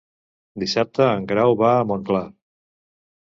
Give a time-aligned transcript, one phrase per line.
[0.63, 2.23] Dissabte en Grau va a Montclar.